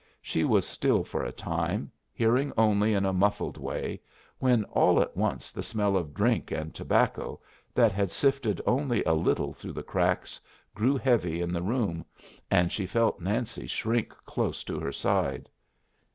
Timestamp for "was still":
0.43-1.03